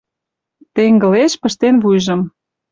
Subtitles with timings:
[0.75, 2.21] Теҥгылеш пыштен вуйжым